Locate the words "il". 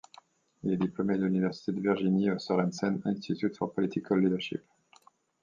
0.63-0.73